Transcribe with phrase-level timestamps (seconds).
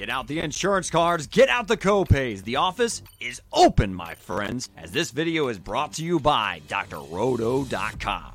[0.00, 2.42] Get out the insurance cards, get out the copays.
[2.42, 8.32] The office is open, my friends, as this video is brought to you by drroto.com.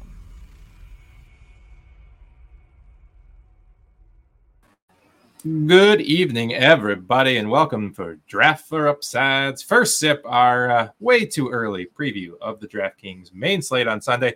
[5.65, 9.63] Good evening, everybody, and welcome for Draft for Upsides.
[9.63, 14.35] First sip, our uh, way too early preview of the DraftKings main slate on Sunday.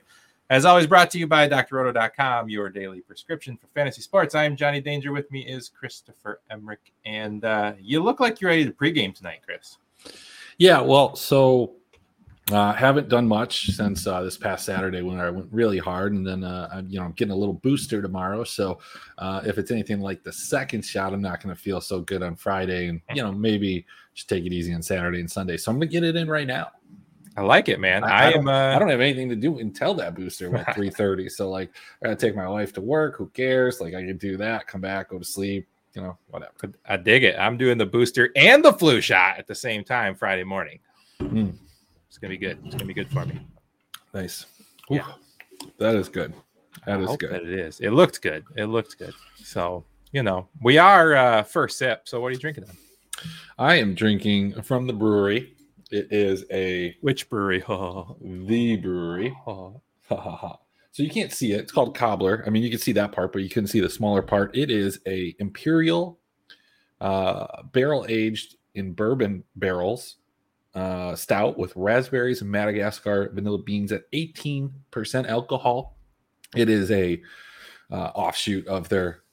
[0.52, 4.34] As always, brought to you by drroto.com, your daily prescription for fantasy sports.
[4.34, 5.12] I am Johnny Danger.
[5.12, 6.92] With me is Christopher Emmerich.
[7.06, 9.78] And uh, you look like you're ready to pregame tonight, Chris.
[10.58, 11.76] Yeah, well, so
[12.52, 16.26] uh, haven't done much since uh, this past Saturday when I went really hard, and
[16.26, 18.44] then uh, I'm, you know I'm getting a little booster tomorrow.
[18.44, 18.80] So
[19.20, 22.24] uh, if it's anything like the second shot, I'm not going to feel so good
[22.24, 23.86] on Friday, and you know maybe
[24.16, 25.58] just take it easy on Saturday and Sunday.
[25.58, 26.72] So I'm going to get it in right now.
[27.40, 28.04] I like it, man.
[28.04, 28.48] I, I, I don't, am.
[28.50, 31.32] Uh, I don't have anything to do until that booster at 3:30.
[31.40, 31.72] So like,
[32.04, 33.16] I gotta take my wife to work.
[33.16, 33.80] Who cares?
[33.80, 35.66] Like, I can do that, come back, go to sleep.
[35.94, 36.52] You know, whatever.
[36.86, 37.38] I dig it.
[37.40, 40.80] I'm doing the booster and the flu shot at the same time Friday morning.
[41.22, 41.54] Mm.
[42.10, 42.60] It's gonna be good.
[42.66, 43.40] It's gonna be good for me.
[44.14, 44.46] Nice.
[44.90, 45.08] Yeah.
[45.78, 46.34] That is good.
[46.86, 47.32] That I is good.
[47.32, 47.80] That it is.
[47.80, 48.44] It looked good.
[48.58, 49.14] It looked good.
[49.38, 52.02] So you know, we are uh, first sip.
[52.10, 52.66] So what are you drinking?
[52.66, 52.76] On?
[53.58, 55.52] I am drinking from the Bruery.
[55.92, 57.60] It is a Which brewery?
[57.68, 59.34] the Bruery.
[60.92, 61.62] so you can't see it.
[61.62, 62.44] It's called cobbler.
[62.46, 64.56] I mean, you can see that part, but you couldn't see the smaller part.
[64.56, 66.20] It is a imperial
[67.02, 70.18] uh, barrel aged in bourbon barrels
[70.76, 74.72] uh, stout with raspberries and Madagascar vanilla beans at 18%
[75.28, 75.98] alcohol.
[76.56, 77.22] It is a
[77.92, 79.24] uh, offshoot of their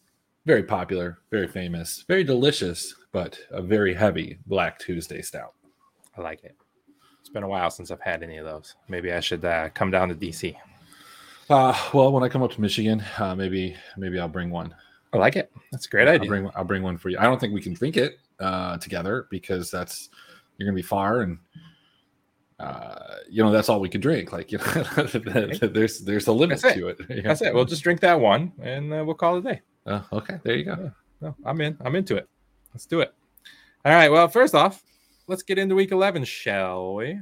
[0.46, 5.54] very popular, very famous, very delicious, but a very heavy Black Tuesday stout.
[6.16, 6.56] I like it.
[7.20, 8.76] It's been a while since I've had any of those.
[8.88, 10.56] Maybe I should uh, come down to DC.
[11.48, 14.74] Uh, well, when I come up to Michigan, uh, maybe maybe I'll bring one.
[15.12, 15.52] I like it.
[15.70, 16.22] That's a great idea.
[16.22, 17.18] I'll bring I'll bring one for you.
[17.18, 20.10] I don't think we can drink it uh, together because that's
[20.56, 21.38] you're gonna be far and
[22.58, 24.32] uh, you know that's all we could drink.
[24.32, 24.64] Like you know,
[25.68, 26.80] there's there's a limit That's it.
[26.80, 27.24] to it.
[27.24, 27.54] That's it.
[27.54, 29.60] We'll just drink that one and uh, we'll call it a day.
[29.86, 30.76] Uh, okay, there you go.
[30.80, 30.90] Yeah.
[31.20, 31.76] No, I'm in.
[31.84, 32.28] I'm into it.
[32.74, 33.14] Let's do it.
[33.84, 34.10] All right.
[34.10, 34.82] Well, first off,
[35.26, 37.20] let's get into week 11, shall we?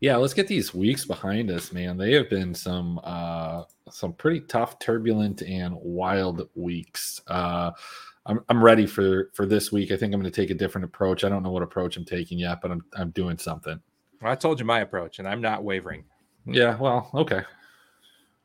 [0.00, 1.96] Yeah, let's get these weeks behind us, man.
[1.96, 7.22] They have been some uh some pretty tough, turbulent, and wild weeks.
[7.26, 7.70] Uh
[8.26, 9.90] I'm I'm ready for for this week.
[9.90, 11.24] I think I'm gonna take a different approach.
[11.24, 13.80] I don't know what approach I'm taking yet, but I'm I'm doing something.
[14.20, 16.04] Well, I told you my approach, and I'm not wavering.
[16.44, 17.42] Yeah, well, okay.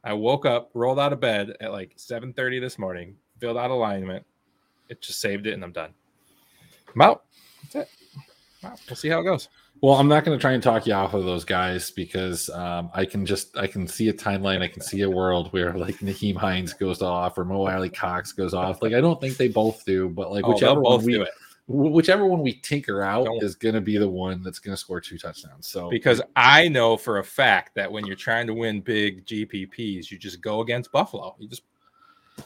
[0.04, 4.26] I woke up, rolled out of bed at like 7:30 this morning, filled out alignment.
[4.90, 5.94] It just saved it, and I'm done.
[6.94, 7.26] I'm out.
[7.74, 8.01] That's it.
[8.64, 9.50] We'll see how it goes.
[9.82, 12.92] Well, I'm not going to try and talk you off of those guys because um,
[12.94, 14.62] I can just I can see a timeline.
[14.62, 18.54] I can see a world where like Nyheim Hines goes off or Mo Alie-Cox goes
[18.54, 18.82] off.
[18.84, 21.26] Like I don't think they both do, but like Oh, whichever one we
[21.68, 24.80] whichever one we tinker out Don't- is going to be the one that's going to
[24.80, 25.68] score two touchdowns.
[25.68, 30.12] So because I know for a fact that when you're trying to win big GPPs,
[30.12, 31.36] you just go against Buffalo.
[31.40, 31.64] You just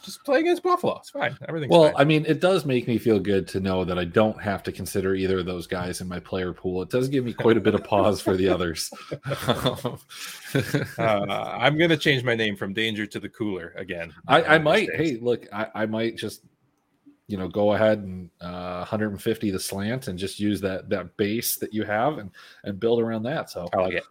[0.04, 0.98] just play against Buffalo.
[0.98, 1.38] It's fine.
[1.48, 1.94] Everything's well, fine.
[1.98, 4.72] I mean, it does make me feel good to know that I don't have to
[4.72, 6.82] consider either of those guys in my player pool.
[6.82, 8.90] It does give me quite a bit of pause for the others.
[10.98, 14.14] uh, I'm gonna change my name from Danger to the Cooler again.
[14.28, 14.88] I, I Uh, might.
[14.90, 15.12] days.
[15.12, 16.44] Hey, look, I, I might just,
[17.28, 21.58] you know, go ahead and uh, 150 the slant and just use that that base
[21.58, 22.32] that you have and
[22.64, 23.50] and build around that.
[23.50, 24.04] So I like it.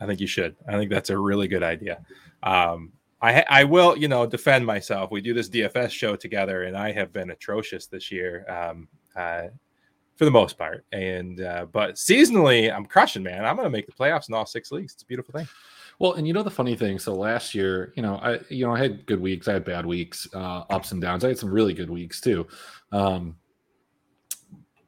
[0.00, 0.56] I think you should.
[0.68, 2.04] I think that's a really good idea.
[2.42, 5.10] Um, I I will, you know, defend myself.
[5.10, 9.48] We do this DFS show together, and I have been atrocious this year, um, uh,
[10.16, 10.84] for the most part.
[10.92, 13.44] And uh, but seasonally, I'm crushing, man.
[13.44, 14.94] I'm going to make the playoffs in all six leagues.
[14.94, 15.48] It's a beautiful thing.
[15.98, 16.98] Well, and you know the funny thing.
[16.98, 19.86] So last year, you know, I you know I had good weeks, I had bad
[19.86, 21.24] weeks, uh, ups and downs.
[21.24, 22.46] I had some really good weeks too.
[22.90, 23.36] Um,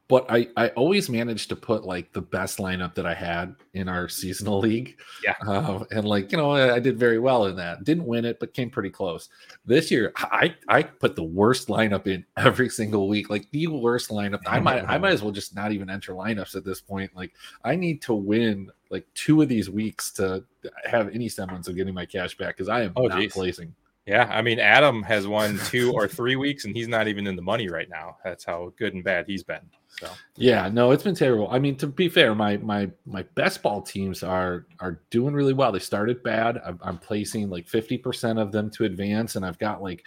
[0.07, 3.89] but I I always managed to put like the best lineup that I had in
[3.89, 4.97] our seasonal league.
[5.23, 5.33] Yeah.
[5.45, 7.83] Uh, and like you know I, I did very well in that.
[7.83, 9.29] Didn't win it, but came pretty close.
[9.65, 14.09] This year, I I put the worst lineup in every single week, like the worst
[14.11, 14.41] lineup.
[14.45, 17.15] I might I might as well just not even enter lineups at this point.
[17.15, 20.43] Like I need to win like two of these weeks to
[20.85, 23.33] have any semblance of getting my cash back because I am Oh, not geez.
[23.33, 23.73] placing.
[24.05, 27.35] Yeah, I mean, Adam has won two or three weeks, and he's not even in
[27.35, 28.17] the money right now.
[28.23, 29.67] That's how good and bad he's been.
[29.99, 31.47] So Yeah, no, it's been terrible.
[31.49, 35.53] I mean, to be fair, my my my best ball teams are are doing really
[35.53, 35.71] well.
[35.71, 36.61] They started bad.
[36.63, 40.03] I'm, I'm placing like 50% of them to advance, and I've got like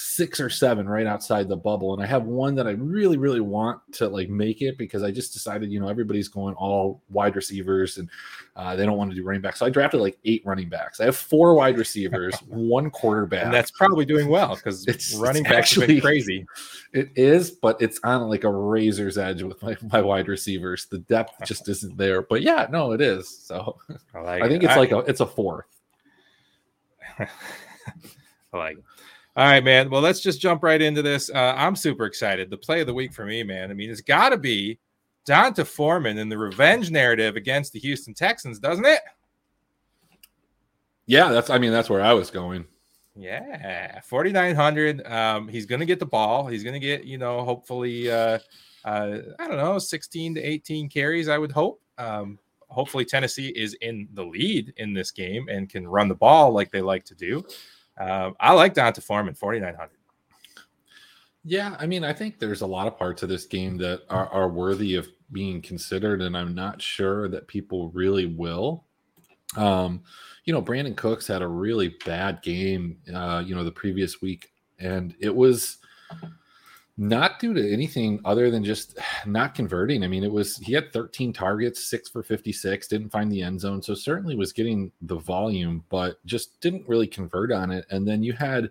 [0.00, 1.92] six or seven right outside the bubble.
[1.92, 5.10] And I have one that I really, really want to like make it because I
[5.10, 8.08] just decided, you know, everybody's going all wide receivers and
[8.54, 9.58] uh, they don't want to do running backs.
[9.58, 11.00] So I drafted like eight running backs.
[11.00, 13.46] I have four wide receivers, one quarterback.
[13.46, 16.46] And that's probably doing well because It's- running it's backs actually- crazy.
[16.94, 20.86] It is, but it's on like a razor's edge with my, my wide receivers.
[20.86, 22.22] The depth just isn't there.
[22.22, 23.28] But yeah, no, it is.
[23.28, 23.76] So
[24.14, 24.66] I, like I think it.
[24.68, 25.66] it's I- like a it's a fourth.
[27.18, 27.26] I
[28.54, 28.84] like it.
[29.38, 29.88] All right, man.
[29.88, 31.30] Well, let's just jump right into this.
[31.30, 32.50] Uh, I'm super excited.
[32.50, 33.70] The play of the week for me, man.
[33.70, 34.80] I mean, it's got to be
[35.26, 38.98] D'Onta Foreman in the revenge narrative against the Houston Texans, doesn't it?
[41.06, 42.66] Yeah, that's I mean that's where I was going.
[43.14, 45.06] Yeah, 4,900.
[45.06, 46.48] Um, he's going to get the ball.
[46.48, 48.40] He's going to get, you know, hopefully, uh,
[48.84, 51.80] uh, I don't know, 16 to 18 carries, I would hope.
[51.96, 56.50] Um, hopefully, Tennessee is in the lead in this game and can run the ball
[56.50, 57.44] like they like to do.
[57.98, 59.90] Um, I like D'Onta Foreman, 4,900.
[61.44, 64.28] Yeah, I mean, I think there's a lot of parts of this game that are,
[64.28, 68.84] are worthy of being considered, and I'm not sure that people really will.
[69.56, 70.02] Um,
[70.44, 74.52] you know, Brandin Cooks had a really bad game, uh, you know, the previous week,
[74.78, 75.78] and it was
[76.98, 80.04] not due to anything other than just not converting.
[80.04, 83.60] I mean, it was he had 13 targets, six for 56, didn't find the end
[83.60, 87.86] zone, so certainly was getting the volume, but just didn't really convert on it.
[87.90, 88.70] And then you had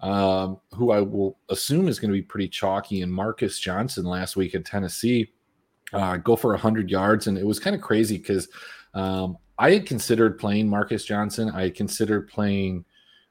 [0.00, 4.36] um, who I will assume is going to be pretty chalky, and Marcus Johnson last
[4.36, 5.32] week at Tennessee
[5.92, 7.26] uh, go for 100 yards.
[7.26, 8.48] And it was kind of crazy because
[8.94, 11.50] um, I had considered playing Marcus Johnson.
[11.50, 12.84] I had considered playing,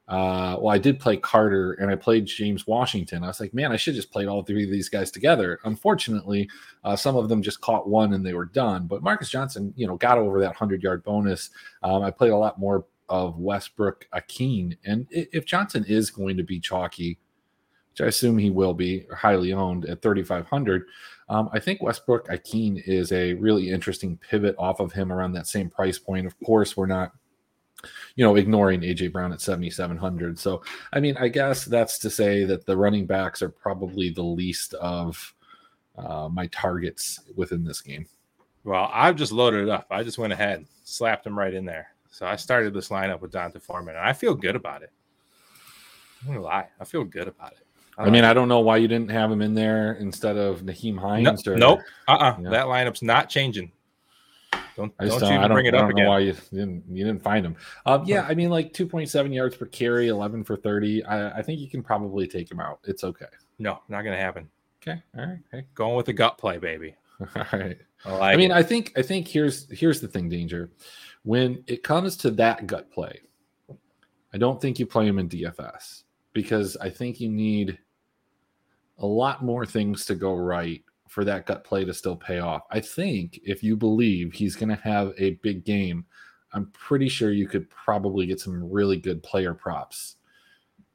[0.06, 3.24] uh, well, I did play Carter and I played James Washington.
[3.24, 5.60] I was like, man, I should just played all three of these guys together.
[5.64, 6.48] Unfortunately,
[6.84, 8.86] uh, some of them just caught one and they were done.
[8.86, 11.50] But Marcus Johnson, you know, got over that 100 yard bonus.
[11.82, 14.76] Um, I played a lot more of Westbrook-Ikhine.
[14.84, 17.18] And if Johnson is going to be chalky,
[17.92, 20.84] which I assume he will be highly owned at 3,500,
[21.30, 25.70] um, I think Westbrook-Ikhine is a really interesting pivot off of him around that same
[25.70, 26.26] price point.
[26.26, 27.12] Of course, we're not,
[28.16, 30.38] you know, ignoring AJ Brown at 7,700.
[30.38, 30.62] So,
[30.92, 34.74] I mean, I guess that's to say that the running backs are probably the least
[34.74, 35.34] of
[35.96, 38.06] uh, my targets within this game.
[38.62, 39.86] Well, I've just loaded it up.
[39.90, 41.88] I just went ahead, and slapped him right in there.
[42.10, 44.90] So I started this lineup with D'Onta Foreman, and I feel good about it.
[46.22, 47.66] I'm gonna lie, I feel good about it.
[47.98, 50.94] I mean, I don't know why you didn't have him in there instead of Nyheim
[50.94, 51.46] no, Hines.
[51.46, 52.36] or, nope, uh-uh.
[52.40, 52.50] Yeah.
[52.50, 53.70] that lineup's not changing.
[54.76, 56.06] Don't I just don't you even don't, bring it up again.
[56.06, 57.56] why you didn't you didn't find him.
[57.86, 61.04] Um, yeah, I mean like 2.7 yards per carry, 11 for 30.
[61.04, 62.80] I, I think you can probably take him out.
[62.84, 63.26] It's okay.
[63.58, 64.48] No, not gonna happen.
[64.82, 65.02] Okay.
[65.16, 65.38] All right.
[65.52, 65.66] Okay.
[65.74, 66.94] Going with the gut play, baby.
[67.20, 67.78] All right.
[68.04, 68.54] I like I mean, it.
[68.54, 70.70] I think I think here's here's the thing, danger.
[71.22, 73.20] When it comes to that gut play,
[74.32, 76.02] I don't think you play him in DFS
[76.32, 77.78] because I think you need
[78.98, 80.84] a lot more things to go right
[81.14, 82.62] for that gut play to still pay off.
[82.72, 86.04] I think if you believe he's going to have a big game,
[86.52, 90.16] I'm pretty sure you could probably get some really good player props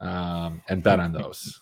[0.01, 1.62] um, and bet on those.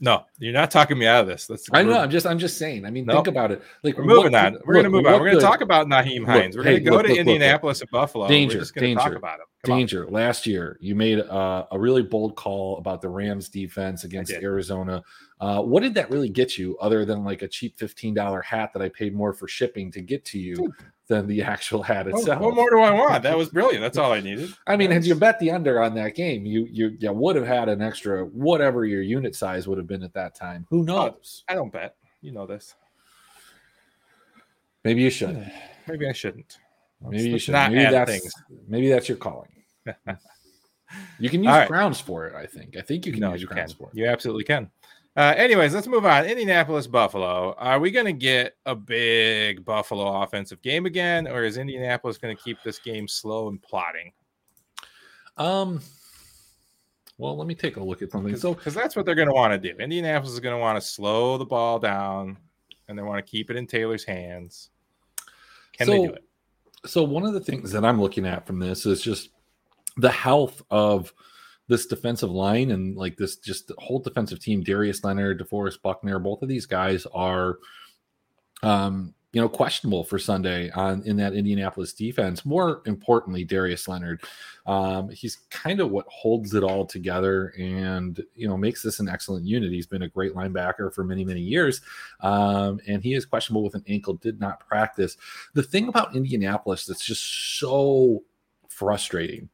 [0.00, 1.48] No, you're not talking me out of this.
[1.48, 1.68] Let's.
[1.72, 1.98] I know.
[1.98, 2.26] I'm just.
[2.26, 2.84] I'm just saying.
[2.84, 3.18] I mean, Nope.
[3.24, 3.62] think about it.
[3.82, 4.58] Like We're moving on.
[4.64, 5.12] We're going to move on.
[5.12, 6.56] We're going to good- talk about Nyheim Hines.
[6.56, 7.34] We're gonna go look, to look, look, look.
[7.34, 8.28] Indianapolis and Buffalo.
[8.28, 9.46] Danger, We're just going talk danger, about him.
[9.64, 9.78] Come on.
[9.78, 10.06] Danger.
[10.10, 14.32] Last year, you made a, a really bold call about the Rams defense against.
[14.32, 15.02] Arizona.
[15.40, 18.72] Uh, what did that really get you, other than like a cheap fifteen dollar hat
[18.72, 20.72] that I paid more for shipping to get to you
[21.08, 22.40] than the actual hat itself?
[22.40, 23.22] what more do I want?
[23.22, 23.82] That was brilliant.
[23.82, 24.50] That's all I needed.
[24.66, 27.46] I mean, had you bet the under on that game, you you you would have
[27.46, 30.66] had an extra whatever your unit size would have been at that time.
[30.70, 31.44] Who oh, knows?
[31.48, 31.96] I don't bet.
[32.20, 32.74] You know this.
[34.84, 35.50] Maybe you should.
[35.88, 36.58] Maybe I shouldn't.
[37.00, 37.52] Maybe you should.
[37.52, 38.34] not Maybe that's things.
[38.68, 39.48] maybe that's your calling.
[41.18, 41.68] You can use right.
[41.68, 42.34] crowns for it.
[42.34, 42.76] I think.
[42.76, 43.68] I think you can no, use you can.
[43.68, 43.96] for it.
[43.96, 44.70] You absolutely can.
[45.16, 46.24] Uh, anyways, let's move on.
[46.24, 47.54] Indianapolis, Buffalo.
[47.58, 52.36] Are we going to get a big Buffalo offensive game again, or is Indianapolis going
[52.36, 54.12] to keep this game slow and plotting?
[55.36, 55.80] Um.
[57.16, 58.34] Well, let me take a look at something.
[58.36, 59.78] So, Because that's what they're going to want to do.
[59.78, 62.36] Indianapolis is going to want to slow the ball down,
[62.88, 64.70] and they want to keep it in Taylor's hands.
[65.78, 66.24] Can they do it?
[66.86, 69.30] so one of the things that I'm looking at from this is just
[69.96, 71.12] the health of
[71.68, 74.62] this defensive line and like this just the whole defensive team.
[74.62, 77.58] Darius Leonard, DeForest Buckner, both of these guys are,
[78.62, 82.44] um, you know, questionable for Sunday on in that Indianapolis defense.
[82.44, 84.22] More importantly, Darius Leonard,
[84.66, 89.08] um, he's kind of what holds it all together and you know makes this an
[89.08, 89.72] excellent unit.
[89.72, 91.80] He's been a great linebacker for many many years,
[92.20, 94.14] um, and he is questionable with an ankle.
[94.14, 95.16] Did not practice
[95.54, 98.22] the thing about Indianapolis that's just so
[98.68, 99.48] frustrating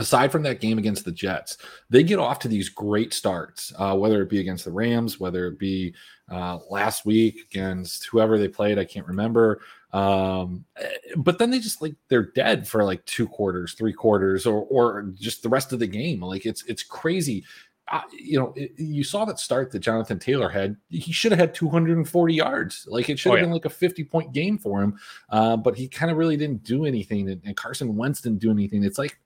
[0.00, 1.58] aside from that game against the Jets,
[1.90, 5.46] they get off to these great starts, uh, whether it be against the Rams, whether
[5.46, 5.94] it be
[6.30, 9.60] uh, last week against whoever they played, I can't remember.
[9.92, 14.46] Um, eh, but then they just like they're dead for like two quarters, three quarters,
[14.46, 16.22] or or just the rest of the game.
[16.22, 17.44] Like it's it's crazy.
[17.92, 20.76] Uh, you know, it, you saw that start that Jonathan Taylor had.
[20.88, 22.86] He should have had 240 yards.
[22.88, 23.42] Like it should have oh, yeah.
[23.46, 24.96] been like a 50 point game for him.
[25.28, 27.28] Uh, but he kind of really didn't do anything.
[27.28, 28.84] And, and Carson Wentz didn't do anything.
[28.84, 29.18] It's like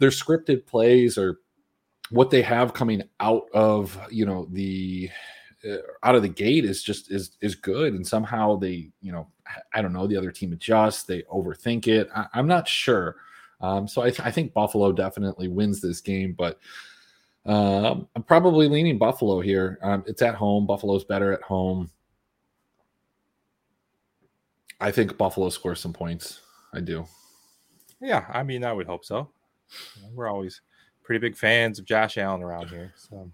[0.00, 1.38] their scripted plays or
[2.10, 5.08] what they have coming out of you know the
[5.68, 7.94] uh, out of the gate is just is is good.
[7.94, 9.28] And somehow they you know
[9.74, 12.08] i don't know the other team adjusts they overthink it.
[12.14, 13.16] I, am not sure.
[13.60, 16.58] Um, so I, th- I, think buffalo definitely wins this game but
[17.44, 19.78] um, i'm probably leaning buffalo here.
[19.82, 20.66] Um, it's at home.
[20.66, 21.90] Buffalo's better at home.
[24.80, 26.40] I think buffalo scores some points.
[26.72, 27.06] I do.
[28.00, 29.30] Yeah i mean i would hope so
[30.12, 30.60] we're always
[31.02, 33.30] pretty big fans of josh allen around here so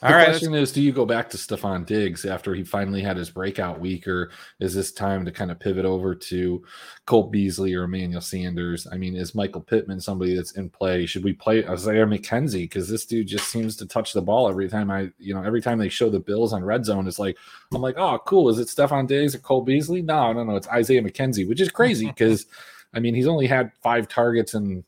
[0.00, 3.00] the All question right, is, do you go back to Stefon Diggs after he finally
[3.00, 4.30] had his breakout week, or
[4.60, 6.62] is this time to kind of pivot over to
[7.06, 8.86] Cole Beasley or Emmanuel Sanders?
[8.90, 11.06] I mean, is Michael Pittman somebody that's in play?
[11.06, 12.64] Should we play Isaiah McKenzie?
[12.64, 15.62] Because this dude just seems to touch the ball every time I, you know, every
[15.62, 17.38] time they show the Bills on red zone, it's like,
[17.72, 18.50] I'm like, oh, cool.
[18.50, 20.02] Is it Stefon Diggs or Cole Beasley?
[20.02, 20.56] No, no, no.
[20.56, 22.44] It's Isaiah McKenzie, which is crazy because,
[22.92, 24.84] I mean, he's only had five targets and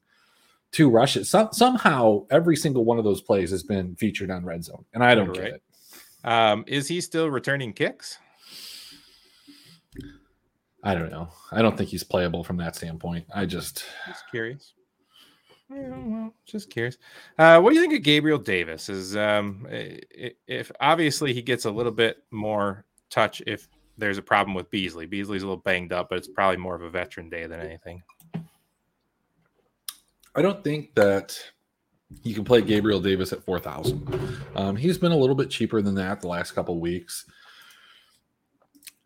[0.73, 1.31] two rushes.
[1.31, 5.03] So, somehow, every single one of those plays has been featured on red zone, and
[5.03, 5.37] I don't right.
[5.37, 5.63] get it.
[6.25, 8.19] Um, is he still returning kicks?
[10.83, 11.29] I don't know.
[11.51, 13.27] I don't think he's playable from that standpoint.
[13.35, 14.75] I just just curious.
[15.69, 16.97] Yeah, well, just curious.
[17.39, 18.89] Uh, what do you think of Gabriel Davis?
[18.89, 23.69] Is um, if obviously he gets a little bit more touch if
[23.99, 25.07] there's a problem with Beasley.
[25.07, 28.01] Beasley's a little banged up, but it's probably more of a veteran day than anything.
[30.37, 31.39] I don't think that
[32.23, 34.39] you can play Gabriel Davis at 4,000.
[34.55, 37.25] Um, he's been a little bit cheaper than that the last couple weeks.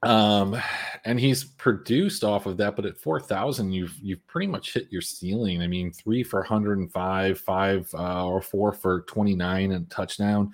[0.03, 0.61] Um,
[1.05, 5.03] and he's produced off of that, but at 4,000, you've, you've pretty much hit your
[5.03, 5.63] ceiling.
[5.63, 10.53] I mean, three for 105, five uh, or four for 29 and touchdown,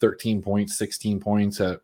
[0.00, 1.80] 13 points, 16 points at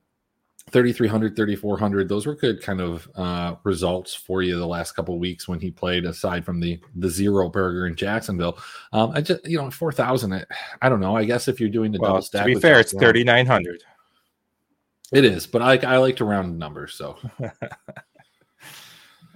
[0.72, 5.46] 3300 3400 those were good kind of uh, results for you the last couple weeks
[5.46, 8.58] when he played aside from the the zero burger in jacksonville.
[8.92, 10.44] Um i just you know 4000 I,
[10.82, 11.16] I don't know.
[11.16, 13.84] I guess if you're doing the well, double stack to be fair it's 3900
[15.12, 17.16] it is but i i like to round numbers so.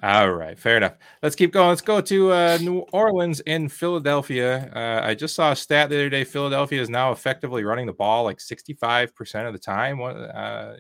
[0.02, 0.94] All right fair enough.
[1.22, 1.68] Let's keep going.
[1.68, 4.72] Let's go to uh, new orleans in philadelphia.
[4.74, 6.24] Uh, i just saw a stat the other day.
[6.24, 9.98] Philadelphia is now effectively running the ball like 65% of the time.
[9.98, 10.76] What uh,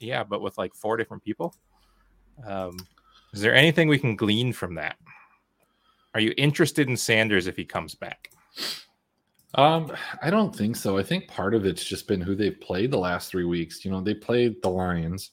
[0.00, 1.54] yeah, but with like four different people.
[2.46, 2.76] Um,
[3.32, 4.96] is there anything we can glean from that?
[6.14, 8.30] Are you interested in Sanders if he comes back?
[9.54, 9.92] Um,
[10.22, 10.98] I don't think so.
[10.98, 13.84] I think part of it's just been who they've played the last three weeks.
[13.84, 15.32] You know, they played the Lions,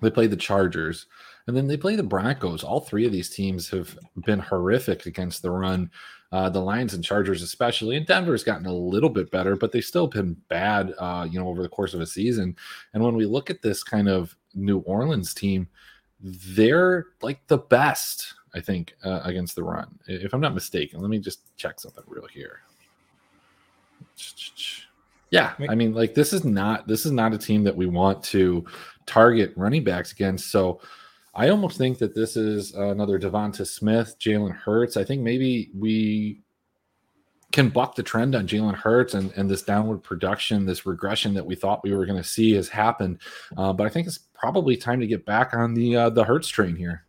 [0.00, 1.06] they played the Chargers,
[1.46, 2.64] and then they play the Broncos.
[2.64, 5.90] All three of these teams have been horrific against the run.
[6.30, 9.84] Uh, the Lions and Chargers, especially, and Denver's gotten a little bit better, but they've
[9.84, 12.54] still been bad, uh, you know, over the course of a season.
[12.92, 15.68] And when we look at this kind of New Orleans team,
[16.20, 19.98] they're like the best, I think, uh, against the run.
[20.06, 22.60] If I'm not mistaken, let me just check something real here.
[25.30, 28.22] Yeah, I mean, like this is not this is not a team that we want
[28.24, 28.64] to
[29.04, 30.50] target running backs against.
[30.50, 30.80] So
[31.38, 34.96] I almost think that this is another Devonta Smith, Jalen Hurts.
[34.96, 36.42] I think maybe we
[37.52, 41.46] can buck the trend on Jalen Hurts and, and this downward production, this regression that
[41.46, 43.20] we thought we were going to see has happened.
[43.56, 46.48] Uh, but I think it's probably time to get back on the uh, the Hurts
[46.48, 47.06] train here.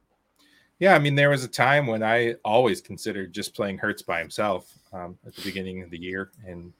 [0.78, 4.20] Yeah, I mean, there was a time when I always considered just playing Hurts by
[4.20, 6.72] himself um, at the beginning of the year, and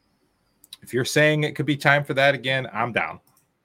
[0.84, 3.20] if you're saying it could be time for that again, I'm down.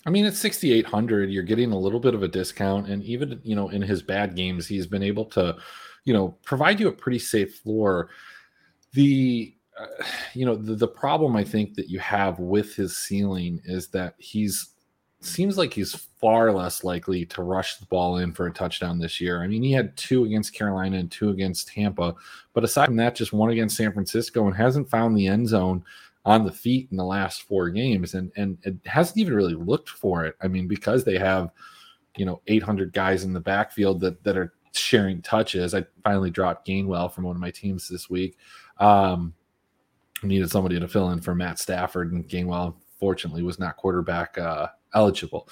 [0.07, 1.31] I mean, it's 6,800.
[1.31, 2.89] You're getting a little bit of a discount.
[2.89, 5.57] And even, you know, in his bad games, he's been able to,
[6.05, 8.11] you know, provide you a pretty safe floor.
[8.93, 9.87] The, uh,
[10.35, 14.15] you know, the, the problem I think that you have with his ceiling is that
[14.19, 14.71] he's,
[15.21, 19.21] seems like he's far less likely to rush the ball in for a touchdown this
[19.23, 19.43] year.
[19.43, 22.15] I mean, he had two against Carolina and two against Tampa,
[22.53, 25.83] but aside from that, just one against San Francisco and hasn't found the end zone
[26.25, 29.91] on the feet in the last four games and and it hasn't even really looked
[29.91, 30.37] for it.
[30.43, 31.51] I mean, because they have
[32.17, 35.75] you know 800 guys in the backfield that that are sharing touches.
[35.75, 38.37] I finally dropped Gainwell from one of my teams this week.
[38.79, 39.35] Um,
[40.23, 44.69] needed somebody to fill in for Matt Stafford, and Gainwell fortunately was not quarterback uh,
[44.95, 45.49] eligible.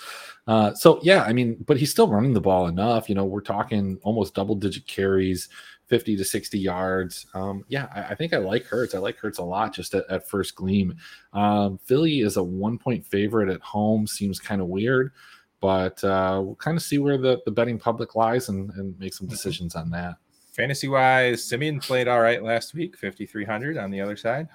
[0.47, 3.09] Uh, so yeah, I mean, but he's still running the ball enough.
[3.09, 5.49] You know, we're talking almost double digit carries,
[5.93, 7.27] 50 to 60 yards.
[7.35, 8.95] Um, yeah, I, I, think I like Hurts.
[8.95, 10.97] I like Hurts a lot just at, at first gleam.
[11.35, 14.07] Um, Philly is a one point favorite at home.
[14.07, 15.13] Seems kind of weird,
[15.61, 19.13] but uh, we'll kind of see where the, the betting public lies and, and make
[19.13, 19.35] some mm-hmm.
[19.35, 20.15] decisions on that.
[20.55, 24.49] Fantasy wise, Siemian played all right last week, 5,300 on the other side.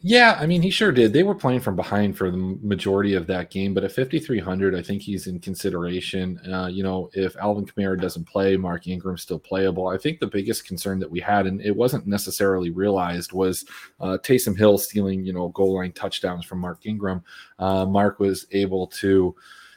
[0.00, 1.12] Yeah, I mean, he sure did.
[1.12, 4.80] They were playing from behind for the majority of that game, but at 5,300, I
[4.80, 6.40] think he's in consideration.
[6.48, 9.88] Uh, you know, if Alvin Kamara doesn't play, Mark Ingram's still playable.
[9.88, 13.64] I think the biggest concern that we had, and it wasn't necessarily realized, was
[13.98, 17.24] uh, Taysom Hill stealing, you know, goal line touchdowns from Mark Ingram.
[17.58, 19.34] Uh, Mark was able to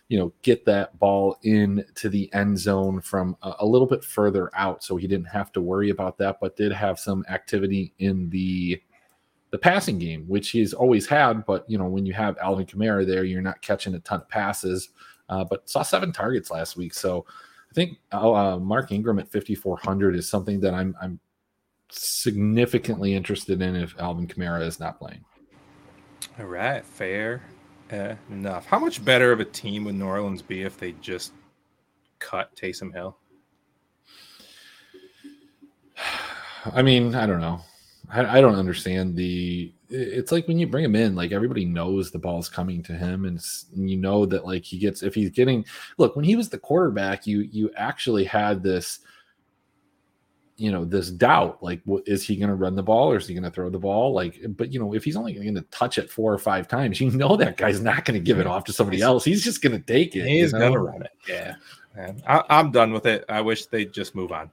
[0.07, 4.03] you know get that ball in to the end zone from a, a, little bit
[4.03, 7.93] further out so he didn't have to worry about that but did have some activity
[7.99, 8.81] in the
[9.51, 11.45] the passing game, which he's always had.
[11.45, 14.29] But you know, when you have Alvin Kamara there, you're not catching a ton of
[14.29, 14.89] passes.
[15.29, 17.25] Uh, but saw seven targets last week, so
[17.71, 21.19] I think uh, Mark Ingram at 5400 is something that I'm I'm
[21.89, 25.23] significantly interested in if Alvin Kamara is not playing.
[26.39, 27.43] All right, fair
[28.29, 28.65] enough.
[28.65, 31.33] How much better of a team would New Orleans be if they just
[32.19, 33.17] cut Taysom Hill?
[36.73, 37.61] I mean, I don't know.
[38.11, 39.73] I, I, don't understand the.
[39.89, 43.25] It's like when you bring him in, like everybody knows the ball's coming to him,
[43.25, 43.43] and,
[43.75, 45.65] and you know that like he gets if he's getting.
[45.97, 48.99] Look, when he was the quarterback, you you actually had this
[50.57, 53.27] you know this doubt like what, is he going to run the ball or is
[53.27, 54.13] he going to throw the ball?
[54.13, 57.01] Like but you know if he's only going to touch it four or five times
[57.01, 59.25] you know that guy's not going to give it off to somebody else.
[59.25, 61.11] He's just going to take it he's going to run it.
[61.27, 61.55] Yeah.
[61.95, 63.25] Man, I, am done with it.
[63.27, 64.51] I wish they'd just move on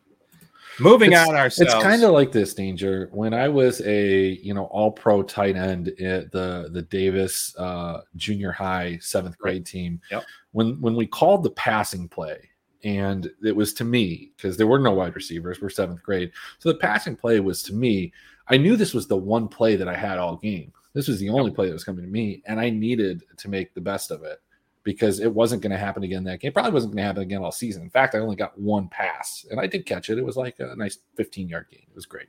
[0.80, 1.74] Moving it's, on ourselves.
[1.74, 3.08] It's kind of like this danger.
[3.12, 8.02] When I was a you know all pro tight end at the the Davis uh,
[8.16, 10.24] junior high seventh grade team, yep.
[10.52, 12.38] when when we called the passing play,
[12.84, 15.60] and it was to me because there were no wide receivers.
[15.60, 18.12] We're seventh grade, so the passing play was to me.
[18.48, 20.72] I knew this was the one play that I had all game.
[20.94, 23.74] This was the only play that was coming to me, and I needed to make
[23.74, 24.40] the best of it
[24.84, 26.52] because it wasn't going to happen again that game.
[26.52, 27.82] Probably wasn't going to happen again all season.
[27.82, 30.18] In fact, I only got one pass and I did catch it.
[30.18, 31.86] It was like a nice 15 yard gain.
[31.88, 32.28] It was great.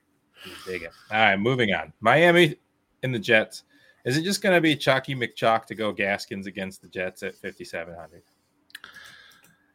[0.66, 0.92] Dig it.
[1.12, 1.94] All right, moving on.
[2.00, 2.56] Miami
[3.04, 3.64] in the Jets.
[4.06, 7.36] Is it just going to be Chalky McChalk to go Gaskins against the Jets at
[7.36, 8.24] 5,700?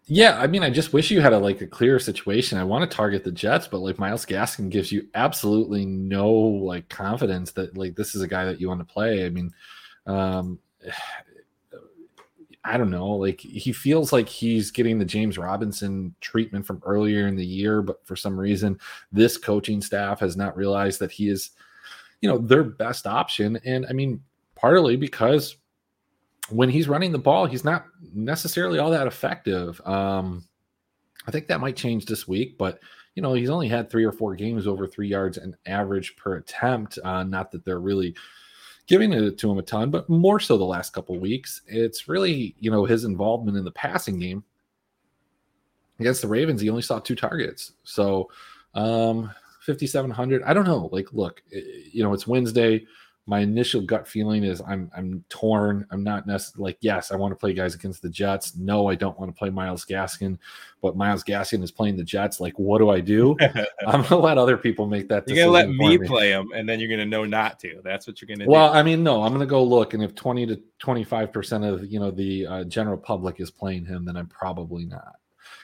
[0.07, 2.59] Yeah, I mean, I just wish you had a like a clearer situation.
[2.59, 6.91] I want to target the Jets, but like Myles Gaskin gives you absolutely no like
[6.91, 9.25] confidence that like this is a guy that you want to play.
[9.25, 9.51] I mean,
[10.07, 10.59] um,
[12.65, 17.27] I don't know, like he feels like he's getting the James Robinson treatment from earlier
[17.27, 18.79] in the year, but for some reason,
[19.13, 21.51] this coaching staff has not realized that he is,
[22.23, 23.59] you know, their best option.
[23.67, 24.23] And I mean,
[24.55, 25.57] partly because
[26.49, 29.81] when he's running the ball, he's not necessarily all that effective.
[29.87, 30.45] Um,
[31.27, 32.81] I think that might change this week, but
[33.15, 36.37] you know, he's only had three or four games over three yards an average per
[36.37, 36.99] attempt.
[37.05, 38.15] Uh, not that they're really
[38.87, 41.63] giving it to him a ton, but more so the last couple weeks.
[41.67, 44.45] It's really, you know, his involvement in the passing game
[45.99, 46.61] against the Ravens.
[46.61, 47.73] He only saw two targets.
[47.85, 48.31] So,
[48.75, 50.43] um, 5,700.
[50.43, 50.91] I don't know.
[50.93, 52.85] Like, look, you know, it's Wednesday
[53.27, 55.87] my initial gut feeling is I'm I'm torn.
[55.91, 58.55] I'm not necessarily like yes, I want to play guys against the Jets.
[58.57, 60.39] No, I don't want to play Myles Gaskin,
[60.83, 62.39] but Myles Gaskin is playing the Jets.
[62.39, 63.35] Like, what do I do?
[63.87, 65.27] I'm gonna let other people make that.
[65.27, 65.37] Decision.
[65.51, 67.81] You're gonna let me, me, play them, and then you're gonna know not to.
[67.83, 68.45] That's what you're gonna.
[68.45, 68.51] Do.
[68.51, 68.79] Well, do.
[68.79, 72.01] I mean, no, I'm gonna go look, and if 20 to 25 percent of you
[72.01, 75.15] know the uh, general public is playing him, then I'm probably not.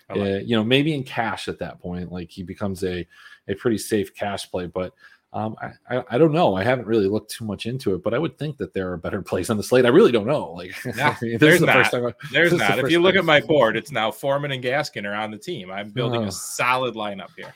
[0.09, 3.07] Like uh, you know, maybe in cash at that point, like he becomes a
[3.49, 4.95] a pretty safe cash play, but
[5.33, 6.57] um, I, I, I don't know.
[6.57, 8.97] I haven't really looked too much into it, but I would think that there are
[8.97, 9.87] better plays on the slate.
[9.87, 10.53] I really don't know.
[10.53, 11.95] Like, I mean, there's the not.
[11.95, 12.77] I, there's not.
[12.77, 15.39] The if you look at my board, it's now Foreman and Gaskin are on the
[15.39, 15.71] team.
[15.71, 16.29] I'm building oh.
[16.29, 17.55] a solid lineup here.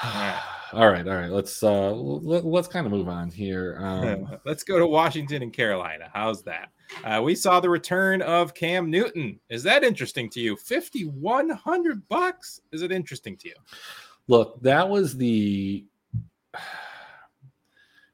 [0.72, 1.30] all right, all right.
[1.30, 3.78] Let's uh let, us kind of move on here.
[3.80, 6.10] Um, let's go to Washington and Carolina.
[6.12, 6.68] How's that?
[7.02, 9.40] Uh, we saw the return of Cam Newton.
[9.48, 10.54] Is that interesting to you?
[10.56, 12.60] Fifty one hundred bucks.
[12.72, 13.54] Is it interesting to you?
[14.28, 15.84] Look, that was the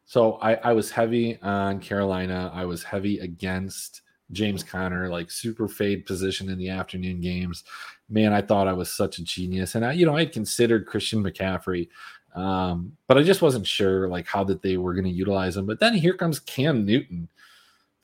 [0.05, 2.50] so I, I was heavy on Carolina.
[2.55, 7.64] I was heavy against James Conner, like super fade position in the afternoon games.
[8.09, 9.74] Man, I thought I was such a genius.
[9.74, 11.88] And I, you know, I had considered Christian McCaffrey,
[12.35, 15.66] um, but I just wasn't sure like how that they were going to utilize him.
[15.66, 17.28] But then here comes Cam Newton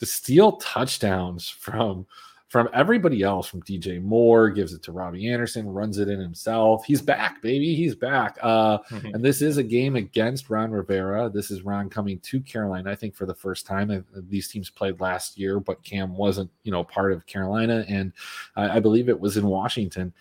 [0.01, 2.07] to steal touchdowns from
[2.49, 6.85] from everybody else, from DJ Moore, gives it to Robbie Anderson, runs it in himself.
[6.87, 7.75] He's back, baby.
[7.75, 8.39] He's back.
[8.43, 9.15] Uh, mm-hmm.
[9.15, 11.29] And this is a game against Ron Rivera.
[11.29, 14.05] This is Ron coming to Carolina, I think, for the first time.
[14.29, 17.85] These teams played last year, but Cam wasn't, you know, part of Carolina.
[17.87, 18.15] And
[18.57, 20.15] I, I believe it was in Washington.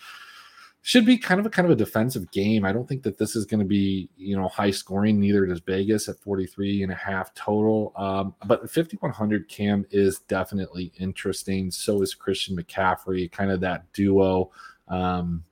[0.87, 2.63] Should be kind of a kind of a defensive game.
[2.63, 5.19] I don't think that this is going to be, you know, high scoring.
[5.19, 7.91] Neither does Vegas at 43 and a half total.
[7.97, 11.71] Um, but 5100 Cam is definitely interesting.
[11.71, 14.49] So is Christian McCaffrey, kind of that duo.
[14.87, 15.43] Um,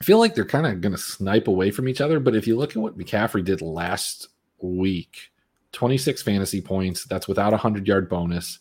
[0.00, 2.18] I feel like they're kind of going to snipe away from each other.
[2.18, 4.28] But if you look at what McCaffrey did last
[4.60, 5.32] week,
[5.72, 7.04] 26 fantasy points.
[7.04, 8.58] That's without a hundred yard bonus.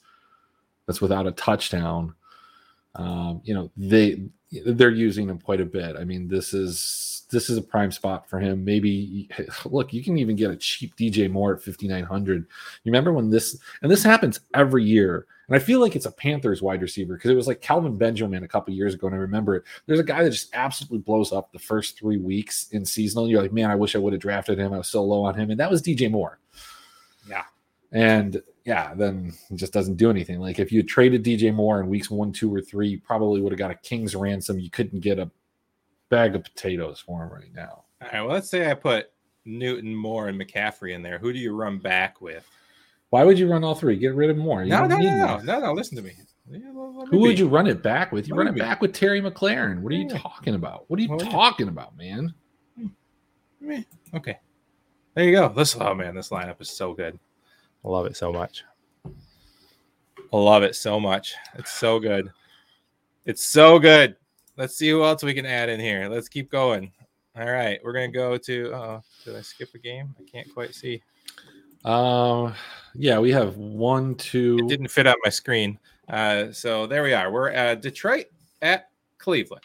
[0.88, 2.15] That's without a touchdown.
[2.95, 4.29] Um, you know they
[4.65, 5.95] they're using him quite a bit.
[5.97, 8.63] I mean, this is this is a prime spot for him.
[8.63, 9.29] Maybe
[9.65, 12.37] look, you can even get a cheap DJ Moore at 5900.
[12.37, 12.45] You
[12.91, 15.25] remember when this and this happens every year.
[15.47, 18.43] And I feel like it's a Panthers wide receiver because it was like Kelvin Benjamin
[18.43, 19.05] a couple years ago.
[19.07, 19.63] And I remember it.
[19.85, 23.29] There's a guy that just absolutely blows up the first three weeks in seasonal.
[23.29, 24.73] You're like, man, I wish I would have drafted him.
[24.73, 25.51] I was so low on him.
[25.51, 26.39] And that was DJ Moore.
[27.29, 27.43] Yeah.
[27.95, 30.39] And yeah, then it just doesn't do anything.
[30.39, 33.51] Like if you traded DJ Moore in weeks one, two, or three, you probably would
[33.53, 34.60] have got a king's ransom.
[34.60, 35.31] You couldn't get a
[36.10, 37.86] bag of potatoes for him right now.
[38.01, 38.21] All right.
[38.21, 39.12] Well, let's say I put
[39.45, 41.17] Newton, Moore, and McCaffrey in there.
[41.19, 42.45] Who do you run back with?
[43.12, 43.95] Why would you run all three?
[43.95, 44.63] Get rid of Moore.
[44.63, 45.73] You no, no, no, no, no, no.
[45.73, 46.12] Listen to me.
[46.51, 48.27] Yeah, well, let me Who would you run it back with?
[48.27, 48.60] You Let run it be.
[48.60, 49.79] back with Terry McLaurin.
[49.79, 50.17] What are you Yeah.
[50.17, 50.89] talking about?
[50.89, 51.29] What are you Well, yeah.
[51.31, 52.34] talking about, man?
[54.13, 54.38] Okay.
[55.13, 55.47] There you go.
[55.49, 57.17] This oh man, this lineup is so good.
[57.86, 58.63] I love it so much.
[59.06, 61.36] I love it so much.
[61.54, 62.32] It's so good.
[63.26, 64.15] It's so good.
[64.58, 66.10] Let's see who else we can add in here.
[66.10, 66.91] Let's keep going.
[67.38, 68.71] All right, we're gonna go to.
[68.74, 70.15] Oh, did I skip a game?
[70.19, 71.04] I can't quite see.
[71.84, 72.56] Um,
[72.95, 74.56] yeah, we have one, two.
[74.56, 74.67] It two.
[74.67, 75.78] didn't fit on my screen.
[76.08, 77.32] Uh, so there we are.
[77.32, 78.26] We're at Detroit
[78.62, 79.63] at Cleveland.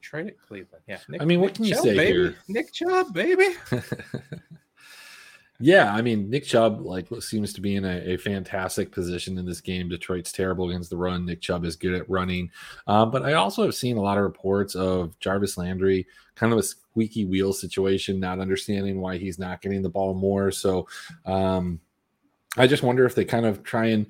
[0.00, 0.84] Detroit at Cleveland.
[0.86, 0.98] Yeah.
[1.08, 2.18] Nick, I mean, what Nick can you Chubb, say baby.
[2.18, 2.36] here?
[2.48, 3.48] Nick Chubb, baby.
[5.60, 9.44] yeah, I mean, Nick Chubb like seems to be in a, a fantastic position in
[9.44, 9.88] this game.
[9.88, 11.26] Detroit's terrible against the run.
[11.26, 12.50] Nick Chubb is good at running,
[12.86, 16.58] um, but I also have seen a lot of reports of Jarvis Landry, kind of
[16.58, 20.50] a squeaky wheel situation, not understanding why he's not getting the ball more.
[20.50, 20.86] So,
[21.26, 21.80] um,
[22.56, 24.06] I just wonder if they kind of try and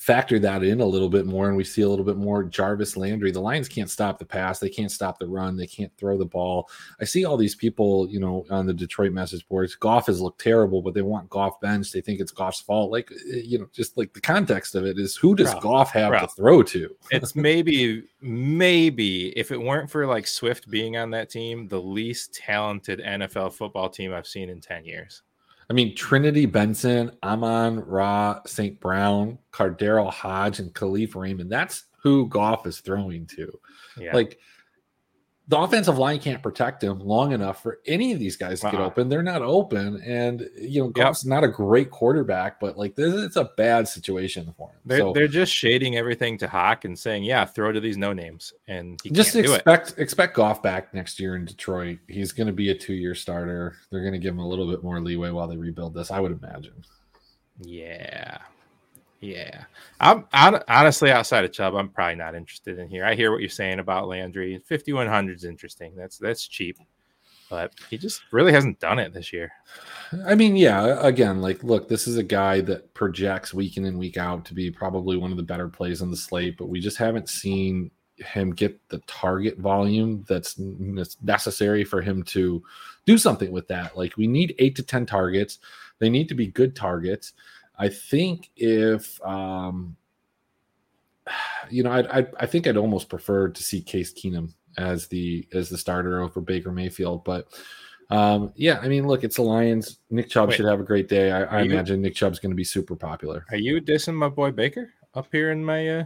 [0.00, 2.96] factor that in a little bit more and we see a little bit more Jarvis
[2.96, 3.30] Landry.
[3.30, 6.24] The Lions can't stop the pass, they can't stop the run, they can't throw the
[6.24, 6.70] ball.
[7.02, 9.74] I see all these people, you know, on the Detroit message boards.
[9.74, 11.92] Goff has looked terrible, but they want Goff benched.
[11.92, 12.90] They think it's Goff's fault.
[12.90, 15.92] Like, eh, you know, just like the context of it is who does Bro, Goff
[15.92, 16.96] have to throw to?
[17.10, 22.34] it's maybe maybe if it weren't for like Swift being on that team, the least
[22.34, 25.22] talented NFL football team I've seen in 10 years.
[25.70, 28.80] I mean, Trinity Benson, Amon Ra, St.
[28.80, 31.50] Brown, KhaDarel Hodge, and Kalif Raymond.
[31.50, 33.48] That's who Goff is throwing to.
[33.96, 34.12] Yeah.
[34.12, 34.40] Like
[35.50, 38.76] the offensive line can't protect him long enough for any of these guys to get
[38.80, 38.86] Uh-uh.
[38.86, 39.08] open.
[39.08, 40.94] They're not open, and you know Yep.
[40.94, 44.76] Goff's not a great quarterback, but like this, it's a bad situation for him.
[44.84, 48.12] they're, so they're just shading everything to Hawk and saying, yeah, throw to these no
[48.12, 48.52] names.
[48.68, 49.56] And he just can't do it.
[49.56, 51.98] expect expect Goff back next year in Detroit.
[52.06, 53.74] He's going to be a two year starter.
[53.90, 56.12] They're going to give him a little bit more leeway while they rebuild this.
[56.12, 56.84] I would imagine.
[57.60, 58.38] Yeah.
[59.20, 59.64] Yeah.
[60.00, 63.04] I'm hon- honestly outside of Chubb, I'm probably not interested in here.
[63.04, 64.58] I hear what you're saying about Landry.
[64.66, 65.94] 5100 is interesting.
[65.94, 66.78] That's that's cheap.
[67.50, 69.50] But he just really hasn't done it this year.
[70.24, 73.98] I mean, yeah, again, like, look, this is a guy that projects week in and
[73.98, 76.78] week out to be probably one of the better plays on the slate, but we
[76.78, 80.60] just haven't seen him get the target volume that's
[81.22, 82.62] necessary for him to
[83.04, 83.96] do something with that.
[83.96, 85.58] Like, we need eight to 10 targets,
[85.98, 87.32] they need to be good targets.
[87.80, 89.96] I think if, um,
[91.70, 95.48] you know, I, I, I think I'd almost prefer to see Case Keenum as the
[95.52, 97.48] as the starter over Baker Mayfield, but
[98.10, 99.98] um, yeah, I mean, look, it's the Lions.
[100.10, 100.56] Nick Chubb Wait.
[100.56, 101.30] should have a great day.
[101.32, 103.46] I, I you- imagine Nick Chubb's going to be super popular.
[103.50, 106.04] Are you dissing my boy Baker up here in my uh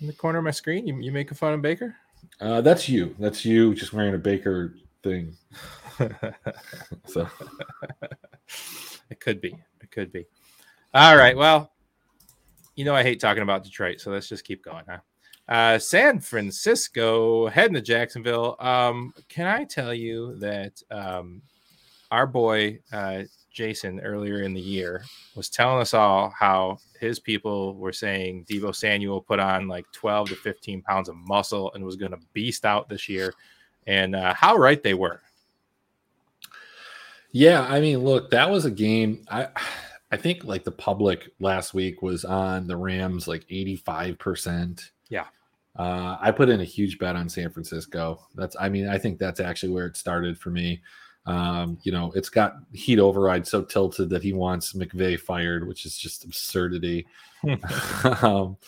[0.00, 0.86] in the corner of my screen?
[0.86, 1.94] You, you making fun of Baker?
[2.40, 3.14] Uh, that's you.
[3.18, 5.36] That's you just wearing a Baker thing.
[7.06, 7.28] So
[9.10, 9.56] it could be.
[9.80, 10.26] It could be.
[10.94, 11.34] All right.
[11.34, 11.72] Well,
[12.76, 14.98] you know I hate talking about Detroit, so let's just keep going, huh?
[15.48, 18.56] Uh, San Francisco heading to Jacksonville.
[18.60, 21.40] Um, can I tell you that um,
[22.10, 25.02] our boy uh, Jason earlier in the year
[25.34, 30.28] was telling us all how his people were saying Deebo Samuel put on like 12
[30.28, 33.32] to 15 pounds of muscle and was going to beast out this year,
[33.86, 35.22] and uh, how right they were.
[37.32, 39.24] yeah, I mean, look, that was a game.
[39.30, 39.48] I
[40.12, 44.92] I think like the public last week was on the Rams like eighty five percent.
[45.08, 45.26] Yeah.
[45.74, 48.20] Uh, I put in a huge bet on San Francisco.
[48.34, 50.82] That's, I mean, I think that's actually where it started for me.
[51.24, 55.86] Um, you know, it's got heat override so tilted that he wants McVay fired, which
[55.86, 57.06] is just absurdity.
[58.22, 58.58] um,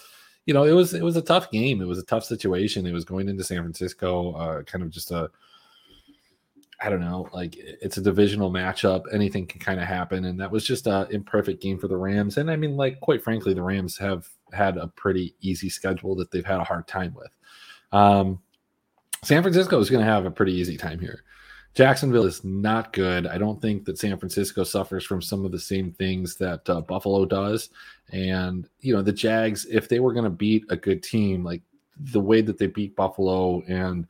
[0.46, 1.83] you know, it was it was a tough game.
[1.83, 2.87] It was a tough situation.
[2.87, 5.30] It was going into San Francisco, uh, kind of just a
[6.80, 9.04] I don't know, like it's a divisional matchup.
[9.12, 12.37] Anything can kind of happen, and that was just a imperfect game for the Rams.
[12.37, 16.30] And I mean, like quite frankly, the Rams have had a pretty easy schedule that
[16.30, 17.30] they've had a hard time with.
[17.92, 18.40] Um,
[19.22, 21.22] San Francisco is going to have a pretty easy time here.
[21.74, 23.26] Jacksonville is not good.
[23.26, 26.80] I don't think that San Francisco suffers from some of the same things that uh,
[26.82, 27.70] Buffalo does.
[28.12, 31.62] And, you know, the Jags, if they were going to beat a good team, like
[31.98, 34.06] the way that they beat Buffalo and,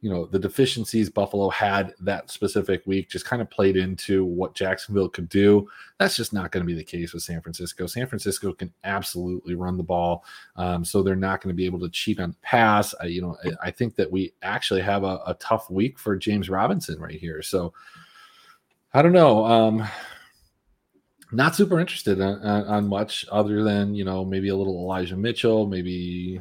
[0.00, 4.54] you know the deficiencies Buffalo had that specific week just kind of played into what
[4.54, 5.68] Jacksonville could do.
[5.98, 7.86] That's just not going to be the case with San Francisco.
[7.86, 10.24] San Francisco can absolutely run the ball,
[10.56, 12.94] um, so they're not going to be able to cheat on the pass.
[13.00, 16.16] I, you know, I, I think that we actually have a, a, tough week for
[16.16, 17.42] James Robinson right here.
[17.42, 17.72] So
[18.94, 19.44] I don't know.
[19.44, 19.88] Um,
[21.32, 25.16] not super interested on, on, on much other than you know maybe a little Elijah
[25.16, 26.40] Mitchell, maybe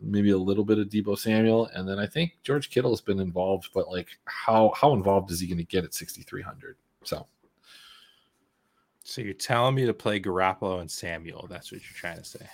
[0.00, 3.20] maybe a little bit of Deebo Samuel, and then I think George Kittle has been
[3.20, 6.76] involved, but like how how involved is he going to get at 6300?
[7.04, 7.26] So,
[9.04, 11.46] so you're telling me to play Garoppolo and Samuel?
[11.48, 12.46] That's what you're trying to say?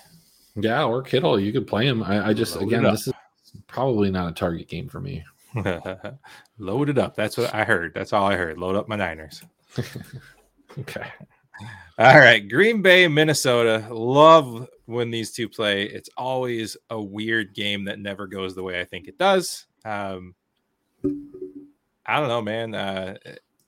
[0.55, 2.03] Yeah, or Kittle, you could play him.
[2.03, 3.15] I, I just Load again, this is
[3.67, 5.25] probably not a target game for me.
[6.59, 7.15] Load it up.
[7.15, 7.93] That's what I heard.
[7.95, 8.59] That's all I heard.
[8.59, 9.43] Load up my Niners.
[10.79, 11.07] okay.
[11.99, 13.87] All right, Green Bay, Minnesota.
[13.91, 15.85] Love when these two play.
[15.85, 19.67] It's always a weird game that never goes the way I think it does.
[19.85, 20.35] Um,
[22.07, 22.75] I don't know, man.
[22.75, 23.17] Uh,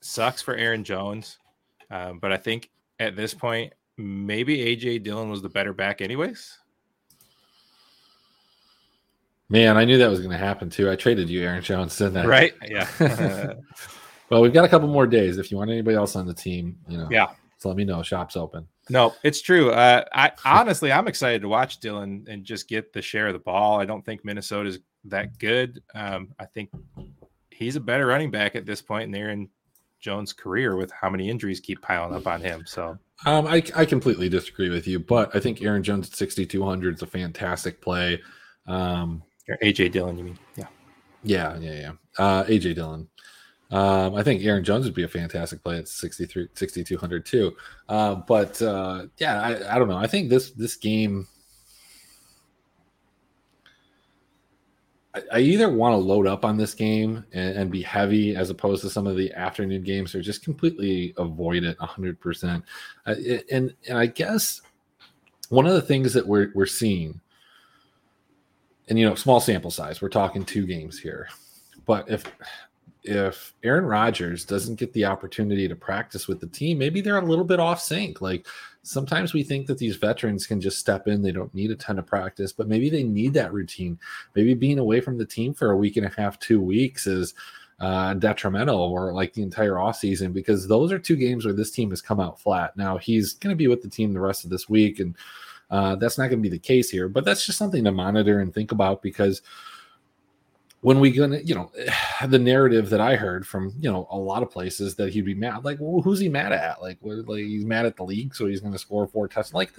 [0.00, 1.38] sucks for Aaron Jones,
[1.90, 6.58] um, but I think at this point, maybe AJ Dillon was the better back, anyways.
[9.50, 10.90] Man, I knew that was going to happen too.
[10.90, 12.26] I traded you, Aaron Jones, didn't I?
[12.26, 12.54] Right?
[12.68, 13.54] Yeah.
[14.30, 15.38] well, we've got a couple more days.
[15.38, 17.08] If you want anybody else on the team, you know.
[17.10, 17.28] Yeah.
[17.56, 18.02] So let me know.
[18.02, 18.68] Shop's open.
[18.90, 19.70] No, it's true.
[19.70, 23.38] Uh, I honestly, I'm excited to watch Dillon and just get the share of the
[23.38, 23.80] ball.
[23.80, 25.82] I don't think Minnesota's that good.
[25.94, 26.70] Um, I think
[27.50, 29.48] he's a better running back at this point in Aaron
[30.00, 32.64] Jones' career with how many injuries keep piling up on him.
[32.66, 36.94] So, um, I, I completely disagree with you, but I think Aaron Jones at 6,200
[36.94, 38.20] is a fantastic play.
[38.66, 39.22] Um,
[39.62, 40.38] AJ Dillon, you mean?
[40.56, 40.66] Yeah.
[41.24, 41.92] Yeah, yeah, yeah.
[42.18, 43.08] Uh, AJ Dillon.
[43.70, 47.54] Um, I think Aaron Jones would be a fantastic play at 63, 6,200 too.
[47.88, 49.96] Uh, but uh, yeah, I, I, don't know.
[49.96, 51.26] I think this this game,
[55.14, 58.48] I, I either want to load up on this game and, and, be heavy as
[58.48, 62.16] opposed to some of the afternoon games, or just completely avoid it 100.
[62.16, 62.64] Uh, percent
[63.06, 64.62] And and I guess
[65.50, 67.20] one of the things that we're we're seeing,
[68.88, 70.00] and you know, small sample size.
[70.00, 71.28] We're talking two games here,
[71.84, 72.24] but if
[73.08, 77.24] if Aaron Rodgers doesn't get the opportunity to practice with the team, maybe they're a
[77.24, 78.20] little bit off sync.
[78.20, 78.46] Like
[78.82, 81.98] sometimes we think that these veterans can just step in, they don't need a ton
[81.98, 83.98] of practice, but maybe they need that routine.
[84.34, 87.34] Maybe being away from the team for a week and a half, two weeks is
[87.80, 91.90] uh, detrimental or like the entire offseason because those are two games where this team
[91.90, 92.76] has come out flat.
[92.76, 95.16] Now he's going to be with the team the rest of this week, and
[95.70, 98.40] uh, that's not going to be the case here, but that's just something to monitor
[98.40, 99.40] and think about because
[100.80, 101.70] when we gonna you know
[102.28, 105.34] the narrative that i heard from you know a lot of places that he'd be
[105.34, 106.80] mad like well, who's he mad at?
[106.80, 109.54] Like, what, like he's mad at the league so he's gonna score four touchdowns.
[109.54, 109.72] Like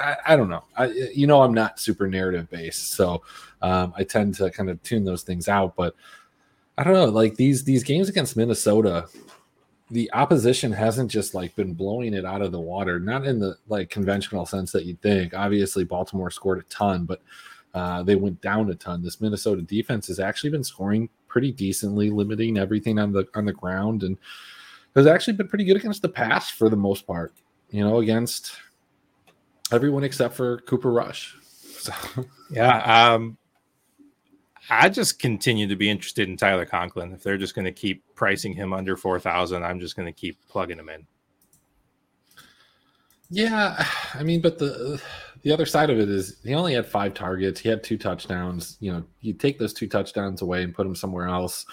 [0.00, 0.64] I, I don't know.
[0.76, 3.22] I you know i'm not super narrative based so
[3.62, 5.94] um, i tend to kind of tune those things out but
[6.78, 9.06] i don't know like these these games against minnesota
[9.90, 13.56] the opposition hasn't just like been blowing it out of the water not in the
[13.68, 15.32] like conventional sense that you'd think.
[15.32, 17.22] Obviously baltimore scored a ton but
[17.76, 19.02] uh, they went down a ton.
[19.02, 23.52] This Minnesota defense has actually been scoring pretty decently, limiting everything on the on the
[23.52, 24.16] ground, and
[24.94, 27.34] has actually been pretty good against the pass for the most part.
[27.68, 28.56] You know, against
[29.70, 31.36] everyone except for Cooper Rush.
[31.78, 31.92] So.
[32.48, 33.36] Yeah, um,
[34.70, 37.12] I just continue to be interested in Tyler Conklin.
[37.12, 40.12] If they're just going to keep pricing him under four thousand, I'm just going to
[40.12, 41.06] keep plugging him in.
[43.28, 43.84] Yeah,
[44.14, 45.02] I mean, but the
[45.46, 47.60] the other side of it is he only had five targets.
[47.60, 48.76] He had two touchdowns.
[48.80, 51.66] You know, you take those two touchdowns away and put him somewhere else.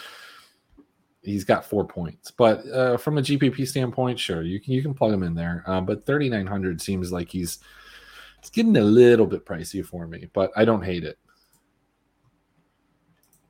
[1.23, 4.93] He's got four points, but uh, from a GPP standpoint, sure you can you can
[4.93, 5.63] plug him in there.
[5.65, 7.59] Uh, but thirty nine hundred seems like he's
[8.37, 11.17] it's getting a little bit pricey for me, but I don't hate it.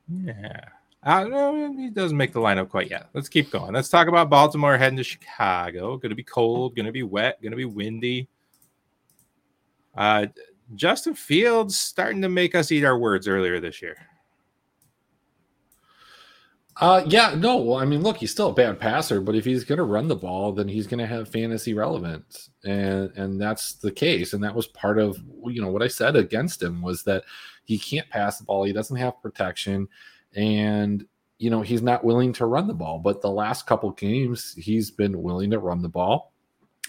[0.08, 0.62] Yeah.
[1.04, 3.10] Uh, no, he doesn't make the lineup quite yet.
[3.14, 3.74] Let's keep going.
[3.74, 5.98] Let's talk about Baltimore heading to Chicago.
[5.98, 8.30] Going to be cold, going to be wet, going to be windy.
[9.96, 10.28] Uh,
[10.76, 13.98] Justin Fields starting to make us eat our words earlier this year.
[16.78, 17.58] Uh, yeah, no.
[17.58, 20.08] Well, I mean, look, he's still a bad passer, but if he's going to run
[20.08, 24.34] the ball, then he's going to have fantasy relevance, and and that's the case.
[24.34, 27.24] And that was part of you know what I said against him was that
[27.64, 29.88] he can't pass the ball, he doesn't have protection,
[30.36, 31.06] and
[31.38, 32.98] you know he's not willing to run the ball.
[32.98, 36.33] But the last couple games, he's been willing to run the ball.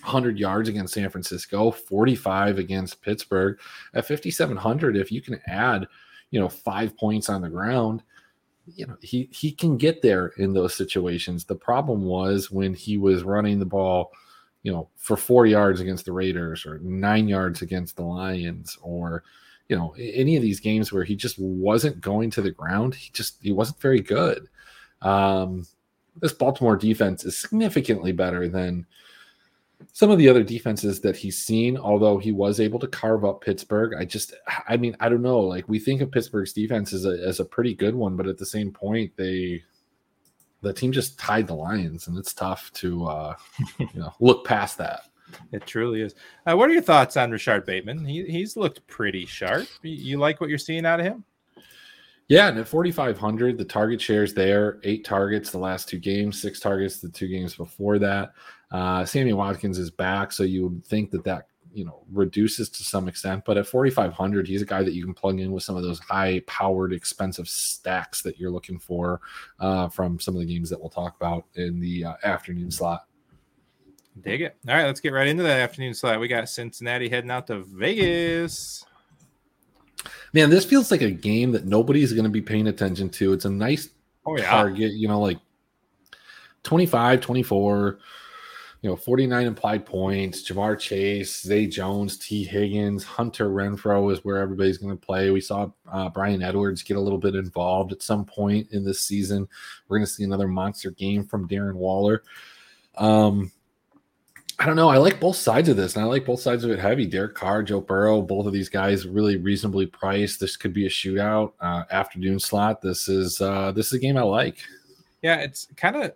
[0.04, 3.58] 100 yards against San Francisco, 45 against Pittsburgh.
[3.94, 5.86] At 5700 if you can add,
[6.30, 8.02] you know, 5 points on the ground,
[8.66, 11.44] you know he he can get there in those situations.
[11.44, 14.12] The problem was when he was running the ball,
[14.62, 19.22] you know, for four yards against the Raiders or nine yards against the Lions or
[19.68, 22.94] you know any of these games where he just wasn't going to the ground.
[22.94, 24.48] He just he wasn't very good.
[25.02, 25.66] Um,
[26.20, 28.86] this Baltimore defense is significantly better than
[29.92, 33.40] some of the other defenses that he's seen, although he was able to carve up
[33.40, 34.34] Pittsburgh, I just,
[34.68, 35.40] I mean, I don't know.
[35.40, 38.38] Like we think of Pittsburgh's defense as a as a pretty good one, but at
[38.38, 39.62] the same point, they
[40.62, 43.36] the team just tied the Lions, and it's tough to uh,
[43.78, 45.02] you know look past that.
[45.52, 46.14] It truly is.
[46.46, 48.04] Uh, what are your thoughts on Rashod Bateman?
[48.04, 49.66] He, he's looked pretty sharp.
[49.82, 51.24] You like what you're seeing out of him?
[52.28, 56.58] Yeah, and at 4,500, the target shares there eight targets the last two games, six
[56.58, 58.32] targets the two games before that.
[58.74, 62.82] Uh, Sammy Watkins is back, so you would think that that you know reduces to
[62.82, 63.44] some extent.
[63.46, 66.00] But at 4,500, he's a guy that you can plug in with some of those
[66.00, 69.20] high-powered, expensive stacks that you're looking for
[69.60, 73.06] uh, from some of the games that we'll talk about in the uh, afternoon slot.
[74.20, 74.56] Dig it.
[74.68, 76.18] All right, let's get right into that afternoon slot.
[76.18, 78.84] We got Cincinnati heading out to Vegas.
[80.32, 83.34] Man, this feels like a game that nobody's going to be paying attention to.
[83.34, 83.90] It's a nice
[84.26, 84.50] oh, yeah.
[84.50, 85.38] target, you know, like
[86.64, 88.00] 25, 24
[88.84, 90.46] you know, 49 implied points.
[90.46, 95.30] Ja'Marr Chase, Zay Jones, Tee Higgins, Hunter Renfrow is where everybody's going to play.
[95.30, 99.00] We saw uh, Bryan Edwards get a little bit involved at some point in this
[99.00, 99.48] season.
[99.88, 102.24] We're going to see another monster game from Darren Waller.
[102.98, 103.50] Um,
[104.58, 104.90] I don't know.
[104.90, 107.06] I like both sides of this, and I like both sides of it heavy.
[107.06, 110.40] Derek Carr, Joe Burrow, both of these guys really reasonably priced.
[110.40, 112.82] This could be a shootout uh, afternoon slot.
[112.82, 114.58] This is uh, this is a game I like.
[115.22, 116.12] Yeah, it's kind of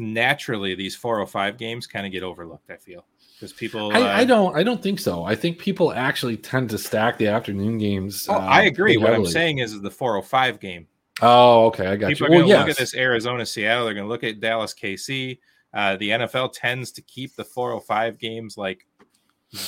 [0.00, 2.70] naturally these 405 games kind of get overlooked.
[2.70, 3.04] I feel
[3.40, 3.92] because people.
[3.92, 4.56] I, uh, I, don't.
[4.56, 5.24] I don't think so.
[5.24, 8.26] I think people actually tend to stack the afternoon games.
[8.28, 8.96] Oh, uh, I agree.
[8.96, 10.86] What I'm saying is the 405 game.
[11.22, 11.86] Oh, okay.
[11.86, 12.32] I got people you.
[12.32, 12.58] are going to yes.
[12.60, 13.84] look at this Arizona Seattle.
[13.84, 15.38] They're going to look at Dallas KC.
[15.72, 18.86] Uh, the NFL tends to keep the 405 games like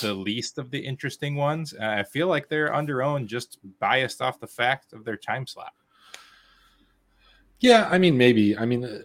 [0.00, 1.74] the least of the interesting ones.
[1.74, 5.46] Uh, I feel like they're under own just biased off the fact of their time
[5.46, 5.72] slot.
[7.60, 8.56] Yeah, I mean, maybe.
[8.56, 9.04] I mean,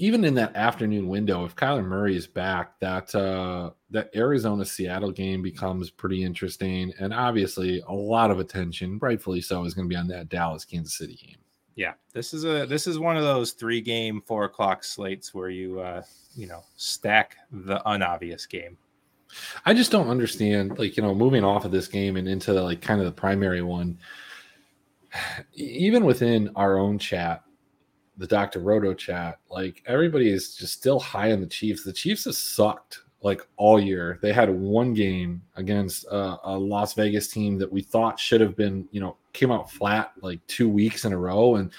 [0.00, 5.12] even in that afternoon window, if Kyler Murray is back, that uh, that Arizona Seattle
[5.12, 9.92] game becomes pretty interesting, and obviously a lot of attention, rightfully so, is going to
[9.92, 11.36] be on that Dallas Kansas City game.
[11.76, 15.50] Yeah, this is a this is one of those three game four o'clock slates where
[15.50, 16.02] you uh,
[16.34, 18.78] you know stack the unobvious game.
[19.66, 22.62] I just don't understand, like you know, moving off of this game and into the,
[22.62, 23.98] like kind of the primary one.
[25.52, 27.44] Even within our own chat,
[28.20, 28.60] the Dr.
[28.60, 31.84] Roto chat, like everybody is just still high on the Chiefs.
[31.84, 34.18] The Chiefs have sucked like all year.
[34.20, 38.54] They had one game against uh, a Las Vegas team that we thought should have
[38.54, 41.72] been, you know, came out flat like two weeks in a row, and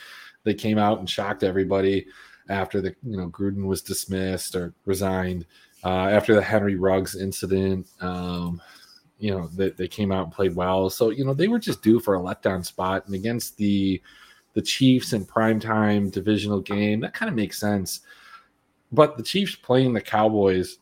[0.43, 2.07] they came out and shocked everybody
[2.49, 5.45] after the, you know, Gruden was dismissed or resigned
[5.83, 7.87] uh, after the Henry Ruggs incident.
[7.99, 8.59] Um,
[9.19, 10.89] you know, they, they came out and played well.
[10.89, 13.05] So, you know, they were just due for a letdown spot.
[13.05, 14.01] And against the
[14.53, 16.99] the Chiefs in primetime divisional game.
[16.99, 18.01] That kind of makes sense.
[18.91, 20.79] But the Chiefs playing the Cowboys,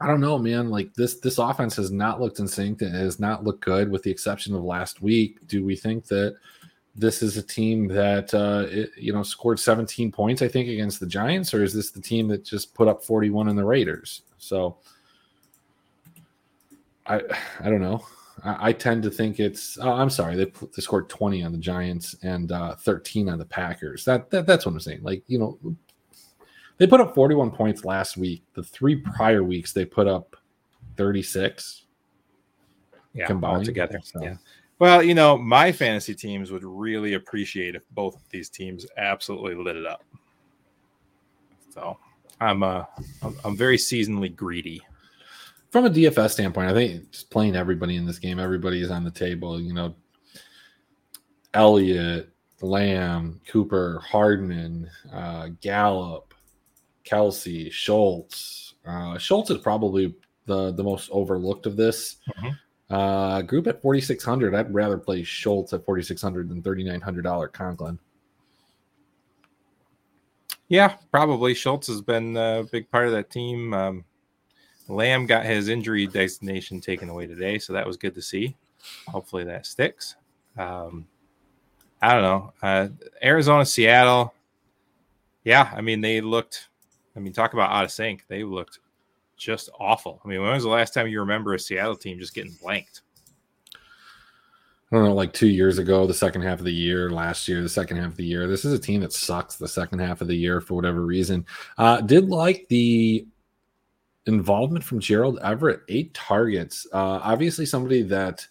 [0.00, 0.68] I don't know, man.
[0.68, 4.02] Like this, this offense has not looked in sync and has not looked good, with
[4.02, 5.46] the exception of last week.
[5.46, 6.36] Do we think that
[6.94, 10.42] this is a team that uh, it, you know scored 17 points?
[10.42, 13.48] I think against the Giants, or is this the team that just put up 41
[13.48, 14.22] in the Raiders?
[14.36, 14.76] So,
[17.06, 17.22] I,
[17.60, 18.04] I don't know.
[18.44, 19.78] I, I tend to think it's.
[19.78, 23.44] Oh, I'm sorry, they, they scored 20 on the Giants and uh, 13 on the
[23.44, 24.04] Packers.
[24.04, 25.02] That, that that's what I'm saying.
[25.02, 25.58] Like you know,
[26.78, 28.44] they put up 41 points last week.
[28.54, 30.36] The three prior weeks they put up
[30.96, 31.86] 36.
[33.14, 34.00] Yeah, combined together.
[34.02, 34.22] So.
[34.22, 34.36] Yeah.
[34.78, 39.54] Well, you know, my fantasy teams would really appreciate if both of these teams absolutely
[39.54, 40.02] lit it up.
[41.70, 41.98] So
[42.40, 42.84] I'm uh
[43.22, 44.82] I'm, I'm very seasonally greedy
[45.72, 49.04] from a DFS standpoint, I think just playing everybody in this game, everybody is on
[49.04, 49.58] the table.
[49.58, 49.94] You know,
[51.54, 52.28] Elliott,
[52.60, 56.34] Lamb, Cooper, Hardman, uh, Gallup,
[57.06, 58.74] Kelce, Schultz.
[58.86, 60.14] Uh, Schultz is probably
[60.44, 62.94] the the most overlooked of this mm-hmm.
[62.94, 64.54] uh, group at forty six hundred.
[64.54, 67.98] I'd rather play Schultz at forty six hundred than thirty nine hundred dollar Conklin.
[70.68, 71.54] Yeah, probably.
[71.54, 73.72] Schultz has been a big part of that team.
[73.72, 74.04] Um,
[74.88, 78.56] Lamb got his injury designation taken away today, so that was good to see.
[79.08, 80.16] Hopefully that sticks.
[80.58, 81.06] Um,
[82.00, 82.52] I don't know.
[82.62, 82.88] Uh,
[83.22, 84.34] Arizona, Seattle.
[85.44, 86.68] Yeah, I mean they looked.
[87.16, 88.24] I mean, talk about out of sync.
[88.28, 88.78] They looked
[89.36, 90.20] just awful.
[90.24, 93.02] I mean, when was the last time you remember a Seattle team just getting blanked?
[94.92, 97.62] I don't know, like two years ago, the second half of the year, last year,
[97.62, 98.46] the second half of the year.
[98.46, 101.46] This is a team that sucks the second half of the year for whatever reason.
[101.78, 103.26] Uh, did like the
[104.26, 106.86] involvement from Gerald Everett, eight targets.
[106.92, 108.46] Uh, obviously, somebody that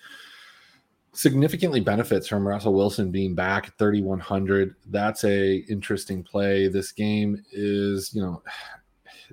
[1.13, 4.75] significantly benefits from Russell Wilson being back at 3100.
[4.87, 6.67] That's a interesting play.
[6.67, 8.43] This game is, you know,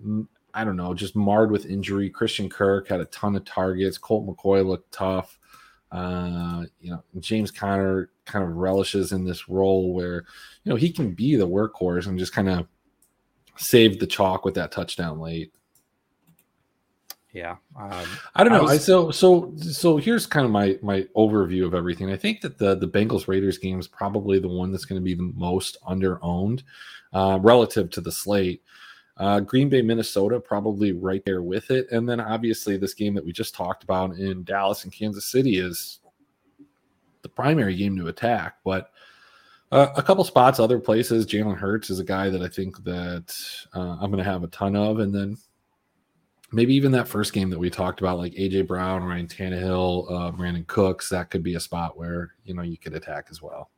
[0.55, 2.11] I don't know, just marred with injury.
[2.11, 3.99] Christian Kirk had a ton of targets.
[3.99, 5.39] Colt McCoy looked tough.
[5.93, 10.24] Uh, you know, James Conner kind of relishes in this role where,
[10.64, 12.66] you know, he can be the workhorse and just kind of
[13.57, 15.53] save the chalk with that touchdown late.
[17.33, 18.61] Yeah, um, I don't know.
[18.61, 22.11] I was, I, so so so here's kind of my my overview of everything.
[22.11, 25.05] I think that the the Bengals Raiders game is probably the one that's going to
[25.05, 26.62] be the most under owned
[27.12, 28.62] uh, relative to the slate.
[29.18, 31.91] Uh, Green Bay, Minnesota, probably right there with it.
[31.91, 35.59] And then obviously, this game that we just talked about in Dallas and Kansas City
[35.59, 35.99] is
[37.22, 38.57] the primary game to attack.
[38.64, 38.91] But
[39.72, 43.37] uh, a couple spots, other places, Jalen Hurts is a guy that I think that
[43.74, 45.01] uh, I'm going to have a ton of.
[45.01, 45.37] And then
[46.53, 50.32] maybe even that first game that we talked about, like AJ Brown, Ryan Tannehill, uh,
[50.32, 53.70] Brandin Cooks, that could be a spot where you know you could attack as well.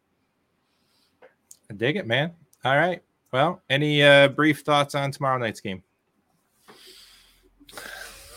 [1.71, 2.33] I dig it, man.
[2.65, 3.03] All right.
[3.33, 5.83] Well, any uh, brief thoughts on tomorrow night's game?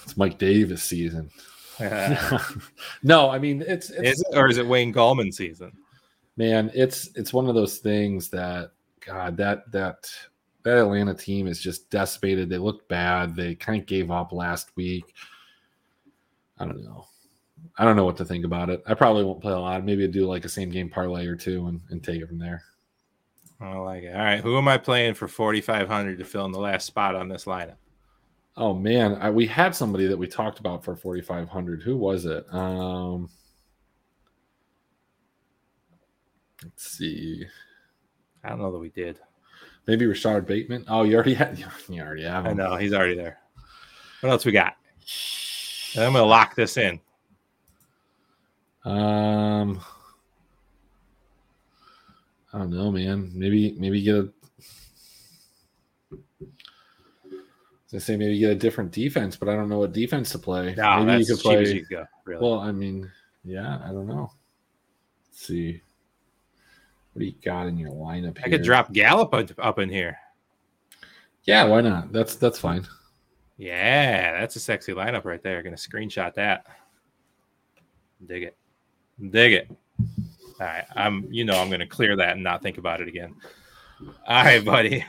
[0.04, 1.32] It's Mike Davis season.
[3.04, 5.72] no, I mean it's, it's is or is it Wayne Gallman season?
[6.38, 8.72] Man, it's it's one of those things that
[9.06, 10.10] God that that
[10.64, 12.50] that Atlanta team is just decimated.
[12.50, 13.36] They look bad.
[13.36, 15.14] They kind of gave up last week.
[16.58, 17.06] I don't know.
[17.78, 18.84] I don't know what to think about it.
[18.86, 19.84] I probably won't play a lot.
[19.84, 22.40] Maybe I'd do like a same game parlay or two and, and take it from
[22.40, 22.64] there.
[23.60, 24.16] I like it.
[24.16, 26.86] All right, who am I playing for forty five hundred to fill in the last
[26.86, 27.78] spot on this lineup?
[28.58, 31.82] Oh man, I, we had somebody that we talked about for forty five hundred.
[31.82, 32.46] Who was it?
[32.54, 33.30] Um,
[36.64, 37.46] let's see.
[38.44, 39.20] I don't know that we did.
[39.88, 40.86] Maybe Rashod Bateman.
[40.88, 41.64] Oh, you already had.
[41.90, 42.46] You already have.
[42.46, 42.52] Him.
[42.52, 43.40] I know he's already there.
[44.22, 44.76] What else we got?
[45.98, 47.00] I'm gonna lock this in.
[48.86, 49.80] Um,
[52.54, 53.32] I don't know, man.
[53.34, 54.30] Maybe maybe get a.
[57.94, 60.74] I say maybe get a different defense, but I don't know what defense to play.
[60.76, 61.74] No, maybe you could play.
[61.74, 62.42] You go, really.
[62.42, 63.12] Well, I mean,
[63.44, 64.32] yeah, I don't know.
[65.28, 65.82] Let's see.
[67.14, 68.46] What do you got in your lineup here?
[68.46, 70.18] I could drop Gallup up in here.
[71.44, 72.12] Yeah, why not?
[72.12, 72.88] That's that's fine.
[73.58, 75.62] Yeah, that's a sexy lineup right there.
[75.62, 76.66] Gonna screenshot that.
[78.26, 78.58] Dig it.
[79.30, 79.72] Dig it.
[80.60, 80.86] All right.
[80.96, 83.36] I'm you know I'm gonna clear that and not think about it again.
[84.28, 85.06] All right, buddy.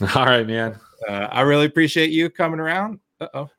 [0.14, 0.78] All right, man.
[1.08, 3.00] Uh, I really appreciate you coming around.
[3.20, 3.50] Uh oh.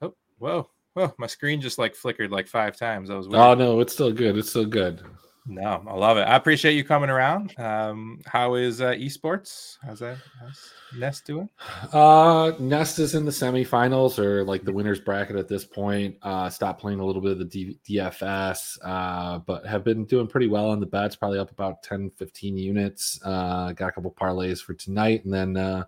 [0.00, 0.70] Oh, whoa.
[0.94, 3.10] Whoa, my screen just like flickered like five times.
[3.10, 3.42] That was weird.
[3.42, 4.38] Oh no, it's still good.
[4.38, 5.02] It's still good.
[5.48, 6.22] No, I love it.
[6.22, 7.56] I appreciate you coming around.
[7.58, 9.78] Um, how is uh, esports?
[9.80, 10.18] How's that?
[10.40, 11.48] How's Nest doing?
[11.92, 16.16] Uh, Nest is in the semifinals or like the winners bracket at this point.
[16.22, 20.26] Uh, stopped playing a little bit of the D- DFS, uh, but have been doing
[20.26, 21.14] pretty well on the bets.
[21.14, 23.20] Probably up about 10, 15 units.
[23.24, 25.84] Uh, got a couple parlays for tonight, and then uh,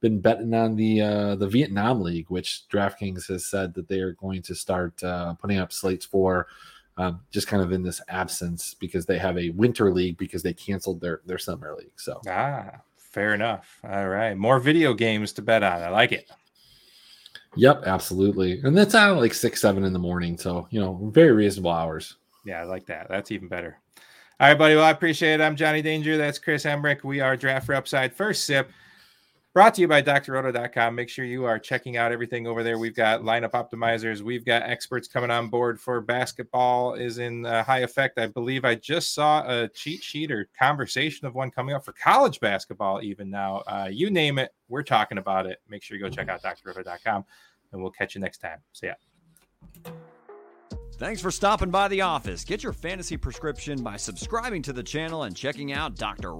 [0.00, 4.12] been betting on the uh, the Vietnam League, which DraftKings has said that they are
[4.12, 6.48] going to start uh, putting up slates for
[6.96, 10.54] um, just kind of in this absence because they have a winter league because they
[10.54, 11.92] canceled their their summer league.
[11.96, 13.78] So ah, fair enough.
[13.84, 15.82] All right, more video games to bet on.
[15.82, 16.30] I like it.
[17.56, 20.38] Yep, absolutely, and that's out like six seven in the morning.
[20.38, 22.16] So you know, very reasonable hours.
[22.44, 23.08] Yeah, I like that.
[23.08, 23.78] That's even better.
[24.38, 24.76] All right, buddy.
[24.76, 25.42] Well, I appreciate it.
[25.42, 26.18] I'm Johnny Danger.
[26.18, 27.04] That's Chris Emmerich.
[27.04, 28.14] We are Draft for Upside.
[28.14, 28.70] First sip.
[29.56, 30.94] Brought to you by drroto.com.
[30.94, 32.78] Make sure you are checking out everything over there.
[32.78, 34.20] We've got lineup optimizers.
[34.20, 38.18] We've got experts coming on board for basketball is in uh, high effect.
[38.18, 41.92] I believe I just saw a cheat sheet or conversation of one coming up for
[41.92, 43.62] college basketball even now.
[43.66, 45.62] Uh, you name it, we're talking about it.
[45.70, 47.24] Make sure you go check out drroto.com
[47.72, 48.58] and we'll catch you next time.
[48.74, 49.90] See ya.
[50.98, 52.44] Thanks for stopping by the office.
[52.44, 56.34] Get your fantasy prescription by subscribing to the channel and checking out Dr.